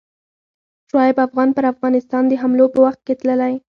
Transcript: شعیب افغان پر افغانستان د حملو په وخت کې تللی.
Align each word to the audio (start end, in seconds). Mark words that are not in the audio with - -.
شعیب 0.89 1.17
افغان 1.27 1.49
پر 1.55 1.63
افغانستان 1.73 2.23
د 2.27 2.33
حملو 2.41 2.65
په 2.73 2.79
وخت 2.85 2.99
کې 3.05 3.13
تللی. 3.19 3.53